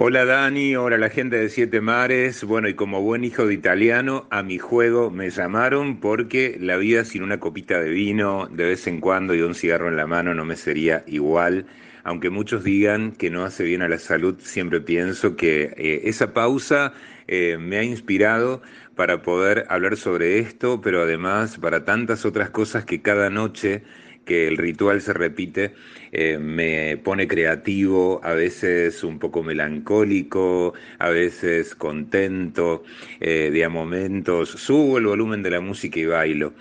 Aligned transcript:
Hola 0.00 0.24
Dani, 0.24 0.76
hola 0.76 0.96
la 0.96 1.10
gente 1.10 1.36
de 1.38 1.48
Siete 1.48 1.80
Mares. 1.80 2.44
Bueno, 2.44 2.68
y 2.68 2.74
como 2.74 3.02
buen 3.02 3.24
hijo 3.24 3.46
de 3.48 3.54
italiano, 3.54 4.28
a 4.30 4.44
mi 4.44 4.56
juego 4.56 5.10
me 5.10 5.28
llamaron 5.28 5.98
porque 5.98 6.56
la 6.60 6.76
vida 6.76 7.04
sin 7.04 7.24
una 7.24 7.40
copita 7.40 7.80
de 7.80 7.90
vino 7.90 8.46
de 8.46 8.64
vez 8.66 8.86
en 8.86 9.00
cuando 9.00 9.34
y 9.34 9.42
un 9.42 9.56
cigarro 9.56 9.88
en 9.88 9.96
la 9.96 10.06
mano 10.06 10.34
no 10.34 10.44
me 10.44 10.54
sería 10.54 11.02
igual. 11.08 11.66
Aunque 12.04 12.30
muchos 12.30 12.62
digan 12.62 13.10
que 13.10 13.28
no 13.28 13.44
hace 13.44 13.64
bien 13.64 13.82
a 13.82 13.88
la 13.88 13.98
salud, 13.98 14.36
siempre 14.38 14.80
pienso 14.80 15.34
que 15.34 15.74
eh, 15.76 16.02
esa 16.04 16.32
pausa 16.32 16.92
eh, 17.26 17.56
me 17.58 17.78
ha 17.78 17.82
inspirado 17.82 18.62
para 18.94 19.22
poder 19.22 19.66
hablar 19.68 19.96
sobre 19.96 20.38
esto, 20.38 20.80
pero 20.80 21.02
además 21.02 21.58
para 21.58 21.84
tantas 21.84 22.24
otras 22.24 22.50
cosas 22.50 22.84
que 22.84 23.02
cada 23.02 23.30
noche 23.30 23.82
que 24.28 24.46
el 24.46 24.58
ritual 24.58 25.00
se 25.00 25.14
repite, 25.14 25.72
eh, 26.12 26.36
me 26.36 26.98
pone 26.98 27.26
creativo, 27.26 28.20
a 28.22 28.34
veces 28.34 29.02
un 29.02 29.18
poco 29.18 29.42
melancólico, 29.42 30.74
a 30.98 31.08
veces 31.08 31.74
contento, 31.74 32.84
eh, 33.20 33.50
de 33.50 33.64
a 33.64 33.70
momentos 33.70 34.50
subo 34.50 34.98
el 34.98 35.06
volumen 35.06 35.42
de 35.42 35.50
la 35.50 35.60
música 35.60 35.98
y 35.98 36.04
bailo. 36.04 36.52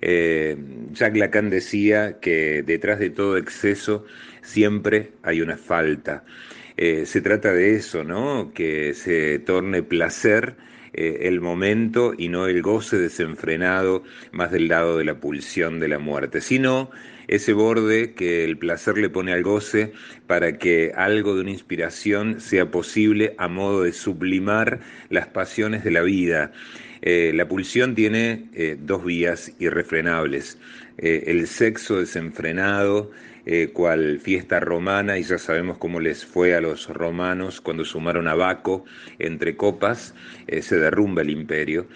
Eh, 0.00 0.56
Jacques 0.92 1.18
Lacan 1.18 1.50
decía 1.50 2.20
que 2.20 2.62
detrás 2.62 3.00
de 3.00 3.10
todo 3.10 3.36
exceso 3.36 4.04
siempre 4.42 5.10
hay 5.24 5.40
una 5.40 5.56
falta. 5.56 6.24
se 6.76 7.20
trata 7.22 7.52
de 7.52 7.74
eso, 7.74 8.04
¿no? 8.04 8.52
Que 8.54 8.94
se 8.94 9.38
torne 9.40 9.82
placer 9.82 10.54
el 10.92 11.40
momento 11.40 12.14
y 12.16 12.28
no 12.28 12.46
el 12.46 12.62
goce 12.62 12.98
desenfrenado 12.98 14.02
más 14.32 14.50
del 14.52 14.68
lado 14.68 14.96
de 14.98 15.04
la 15.04 15.14
pulsión 15.14 15.80
de 15.80 15.88
la 15.88 15.98
muerte, 15.98 16.40
sino 16.40 16.90
ese 17.28 17.52
borde 17.52 18.14
que 18.14 18.44
el 18.44 18.56
placer 18.56 18.98
le 18.98 19.10
pone 19.10 19.32
al 19.32 19.42
goce 19.42 19.92
para 20.26 20.58
que 20.58 20.92
algo 20.94 21.34
de 21.34 21.42
una 21.42 21.50
inspiración 21.50 22.40
sea 22.40 22.70
posible 22.70 23.34
a 23.38 23.48
modo 23.48 23.82
de 23.82 23.92
sublimar 23.92 24.80
las 25.10 25.26
pasiones 25.26 25.84
de 25.84 25.90
la 25.90 26.02
vida. 26.02 26.52
Eh, 27.02 27.32
la 27.34 27.48
pulsión 27.48 27.94
tiene 27.94 28.48
eh, 28.54 28.76
dos 28.80 29.04
vías 29.04 29.52
irrefrenables. 29.58 30.58
el 30.98 31.46
sexo 31.46 31.98
desenfrenado, 31.98 33.10
cual 33.74 34.18
fiesta 34.18 34.58
romana, 34.60 35.18
y 35.18 35.22
ya 35.22 35.38
sabemos 35.38 35.78
cómo 35.78 36.00
les 36.00 36.24
fue 36.24 36.56
a 36.56 36.60
los 36.60 36.88
romanos 36.88 37.60
cuando 37.60 37.84
sumaron 37.84 38.26
a 38.26 38.34
Baco 38.34 38.84
entre 39.18 39.56
copas, 39.56 40.14
se 40.48 40.78
derrumba 40.78 41.22
el 41.22 41.30
imperio. 41.30 41.86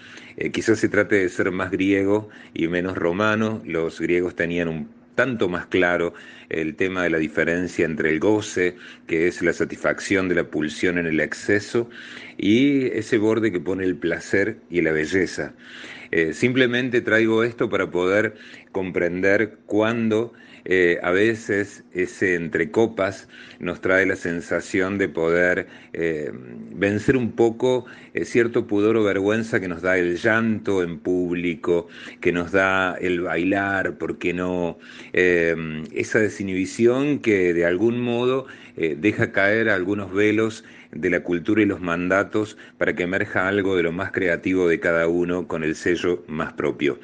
quizás 0.53 0.79
se 0.79 0.87
trate 0.87 1.15
de 1.15 1.29
ser 1.29 1.51
más 1.51 1.71
griego 1.71 2.29
y 2.53 2.67
menos 2.67 2.95
romano. 2.95 3.61
Los 3.65 3.99
griegos 3.99 4.35
tenían 4.35 4.67
un 4.67 5.00
tanto 5.15 5.49
más 5.49 5.65
claro 5.67 6.13
el 6.49 6.75
tema 6.75 7.03
de 7.03 7.09
la 7.09 7.17
diferencia 7.17 7.85
entre 7.85 8.09
el 8.09 8.19
goce, 8.19 8.75
que 9.07 9.27
es 9.27 9.41
la 9.41 9.53
satisfacción 9.53 10.27
de 10.29 10.35
la 10.35 10.43
pulsión 10.43 10.97
en 10.97 11.07
el 11.07 11.19
exceso, 11.19 11.89
y 12.37 12.87
ese 12.87 13.17
borde 13.17 13.51
que 13.51 13.59
pone 13.59 13.83
el 13.85 13.95
placer 13.95 14.57
y 14.69 14.81
la 14.81 14.91
belleza. 14.91 15.53
Eh, 16.11 16.33
simplemente 16.33 16.99
traigo 16.99 17.43
esto 17.43 17.69
para 17.69 17.89
poder 17.89 18.35
comprender 18.73 19.59
cuándo 19.65 20.33
eh, 20.65 20.99
a 21.01 21.09
veces 21.11 21.83
ese 21.93 22.35
entre 22.35 22.69
copas 22.69 23.29
nos 23.59 23.81
trae 23.81 24.05
la 24.05 24.15
sensación 24.17 24.97
de 24.97 25.07
poder 25.07 25.67
eh, 25.93 26.31
vencer 26.33 27.15
un 27.17 27.31
poco 27.31 27.85
cierto 28.23 28.67
pudor 28.67 28.97
o 28.97 29.03
vergüenza 29.03 29.61
que 29.61 29.69
nos 29.69 29.81
da 29.81 29.97
el 29.97 30.17
llanto 30.17 30.83
en 30.83 30.99
público, 30.99 31.87
que 32.19 32.33
nos 32.33 32.51
da 32.51 32.95
el 32.99 33.21
bailar, 33.21 33.97
¿por 33.97 34.17
qué 34.17 34.33
no? 34.33 34.77
esa 35.13 36.19
desinhibición 36.19 37.19
que 37.19 37.53
de 37.53 37.65
algún 37.65 38.01
modo 38.01 38.47
deja 38.75 39.31
caer 39.31 39.69
algunos 39.69 40.13
velos 40.13 40.65
de 40.91 41.09
la 41.09 41.23
cultura 41.23 41.61
y 41.61 41.65
los 41.65 41.81
mandatos 41.81 42.57
para 42.77 42.93
que 42.95 43.03
emerja 43.03 43.47
algo 43.47 43.75
de 43.75 43.83
lo 43.83 43.91
más 43.91 44.11
creativo 44.11 44.67
de 44.67 44.79
cada 44.79 45.07
uno 45.07 45.47
con 45.47 45.63
el 45.63 45.75
sello 45.75 46.23
más 46.27 46.53
propio. 46.53 46.99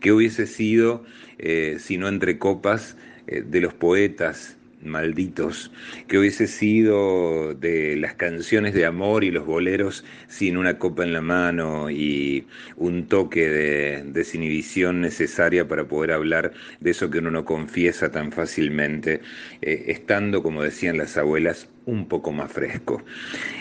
¿Qué 0.00 0.12
hubiese 0.12 0.46
sido 0.46 1.04
eh, 1.38 1.76
si 1.78 1.96
no 1.98 2.08
entre 2.08 2.38
copas 2.38 2.96
eh, 3.26 3.42
de 3.46 3.60
los 3.60 3.74
poetas 3.74 4.56
malditos, 4.82 5.70
que 6.08 6.18
hubiese 6.18 6.46
sido 6.46 7.54
de 7.54 7.96
las 7.96 8.14
canciones 8.14 8.74
de 8.74 8.86
amor 8.86 9.24
y 9.24 9.30
los 9.30 9.46
boleros 9.46 10.04
sin 10.28 10.56
una 10.56 10.78
copa 10.78 11.04
en 11.04 11.12
la 11.12 11.20
mano 11.20 11.90
y 11.90 12.46
un 12.76 13.06
toque 13.06 13.48
de 13.48 14.02
desinhibición 14.04 15.00
necesaria 15.00 15.68
para 15.68 15.84
poder 15.84 16.12
hablar 16.12 16.52
de 16.80 16.90
eso 16.90 17.10
que 17.10 17.18
uno 17.18 17.30
no 17.30 17.44
confiesa 17.44 18.10
tan 18.10 18.32
fácilmente, 18.32 19.20
eh, 19.62 19.84
estando, 19.88 20.42
como 20.42 20.62
decían 20.62 20.98
las 20.98 21.16
abuelas, 21.16 21.68
un 21.86 22.08
poco 22.08 22.32
más 22.32 22.52
fresco. 22.52 23.02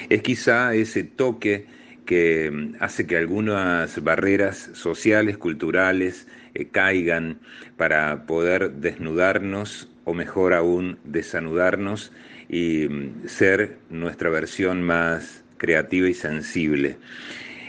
Es 0.09 0.21
quizá 0.21 0.73
ese 0.73 1.03
toque 1.03 1.67
que 2.09 2.73
hace 2.79 3.05
que 3.05 3.17
algunas 3.17 4.03
barreras 4.03 4.71
sociales, 4.73 5.37
culturales, 5.37 6.27
eh, 6.55 6.65
caigan 6.65 7.37
para 7.77 8.25
poder 8.25 8.71
desnudarnos 8.71 9.87
o 10.05 10.15
mejor 10.15 10.55
aún 10.55 10.97
desanudarnos 11.03 12.11
y 12.49 12.87
mm, 12.87 13.27
ser 13.27 13.77
nuestra 13.91 14.31
versión 14.31 14.81
más 14.81 15.43
creativa 15.57 16.09
y 16.09 16.15
sensible. 16.15 16.97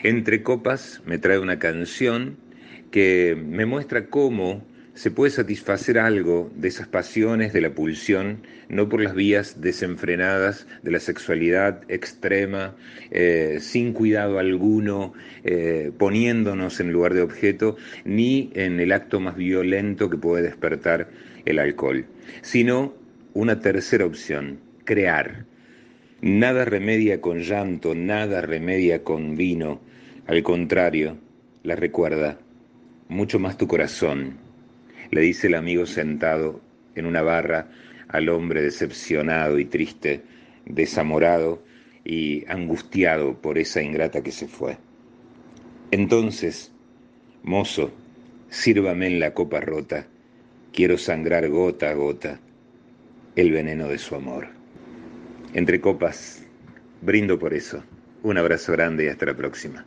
Entre 0.04 0.42
copas 0.42 1.02
me 1.04 1.18
trae 1.18 1.38
una 1.38 1.58
canción 1.58 2.38
que 2.90 3.36
me 3.38 3.66
muestra 3.66 4.06
cómo 4.06 4.64
se 4.94 5.10
puede 5.10 5.30
satisfacer 5.30 5.98
algo 5.98 6.50
de 6.54 6.68
esas 6.68 6.88
pasiones, 6.88 7.52
de 7.52 7.60
la 7.60 7.74
pulsión, 7.74 8.42
no 8.68 8.88
por 8.88 9.00
las 9.00 9.14
vías 9.14 9.60
desenfrenadas 9.60 10.66
de 10.82 10.90
la 10.90 11.00
sexualidad 11.00 11.82
extrema, 11.88 12.76
eh, 13.10 13.58
sin 13.60 13.92
cuidado 13.92 14.38
alguno, 14.38 15.14
eh, 15.44 15.92
poniéndonos 15.96 16.80
en 16.80 16.92
lugar 16.92 17.14
de 17.14 17.22
objeto, 17.22 17.76
ni 18.04 18.50
en 18.54 18.80
el 18.80 18.92
acto 18.92 19.20
más 19.20 19.36
violento 19.36 20.10
que 20.10 20.16
puede 20.16 20.42
despertar 20.42 21.08
el 21.44 21.58
alcohol, 21.58 22.06
sino 22.42 22.94
una 23.32 23.60
tercera 23.60 24.04
opción, 24.04 24.58
crear. 24.84 25.46
Nada 26.20 26.64
remedia 26.64 27.20
con 27.20 27.40
llanto, 27.40 27.94
nada 27.94 28.42
remedia 28.42 29.04
con 29.04 29.36
vino, 29.36 29.80
al 30.26 30.42
contrario, 30.42 31.16
la 31.62 31.76
recuerda 31.76 32.38
mucho 33.08 33.38
más 33.38 33.56
tu 33.56 33.66
corazón 33.66 34.49
le 35.10 35.20
dice 35.20 35.48
el 35.48 35.54
amigo 35.54 35.86
sentado 35.86 36.60
en 36.94 37.06
una 37.06 37.22
barra 37.22 37.68
al 38.08 38.28
hombre 38.28 38.62
decepcionado 38.62 39.58
y 39.58 39.64
triste, 39.64 40.22
desamorado 40.66 41.62
y 42.04 42.44
angustiado 42.48 43.40
por 43.40 43.58
esa 43.58 43.82
ingrata 43.82 44.22
que 44.22 44.32
se 44.32 44.48
fue. 44.48 44.78
Entonces, 45.90 46.72
mozo, 47.42 47.92
sírvame 48.48 49.06
en 49.06 49.20
la 49.20 49.34
copa 49.34 49.60
rota, 49.60 50.06
quiero 50.72 50.98
sangrar 50.98 51.48
gota 51.48 51.90
a 51.90 51.94
gota 51.94 52.40
el 53.36 53.52
veneno 53.52 53.88
de 53.88 53.98
su 53.98 54.14
amor. 54.14 54.48
Entre 55.54 55.80
copas, 55.80 56.42
brindo 57.00 57.38
por 57.38 57.54
eso. 57.54 57.82
Un 58.22 58.38
abrazo 58.38 58.72
grande 58.72 59.06
y 59.06 59.08
hasta 59.08 59.26
la 59.26 59.34
próxima. 59.34 59.84